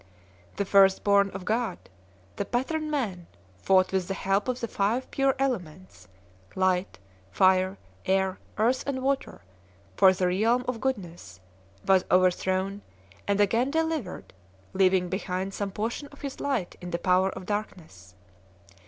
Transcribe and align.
The 0.55 0.65
first 0.65 1.03
born 1.03 1.29
of 1.29 1.45
God, 1.45 1.77
the 2.37 2.43
pattern 2.43 2.89
man, 2.89 3.27
fought 3.61 3.91
with 3.91 4.07
the 4.07 4.15
help 4.15 4.47
of 4.47 4.59
the 4.59 4.67
five 4.67 5.11
pure 5.11 5.35
ele 5.37 5.59
ments, 5.59 6.07
light, 6.55 6.97
fire, 7.29 7.77
air, 8.07 8.39
earth, 8.57 8.83
and 8.87 9.03
water, 9.03 9.43
for 9.95 10.11
the 10.11 10.25
realm 10.25 10.65
of 10.67 10.81
goodness, 10.81 11.39
was 11.87 12.03
overthrown, 12.09 12.81
and 13.27 13.39
again 13.39 13.69
delivered, 13.69 14.33
leaving 14.73 15.07
behind 15.07 15.53
some 15.53 15.69
portion 15.69 16.07
of 16.07 16.21
his 16.21 16.39
light 16.39 16.75
in 16.81 16.89
the 16.89 16.97
power 16.97 17.29
of 17.29 17.45
darkness. 17.45 18.15